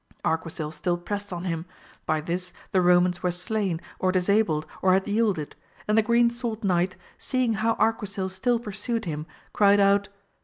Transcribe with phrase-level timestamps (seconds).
[0.25, 1.67] Arquisil still prest on him,
[2.07, 5.55] by this the Eomans were slain, or disabled or had yielded,
[5.87, 10.09] and the Green Sword Knight seeing how Arquisil still pursued him, cried out.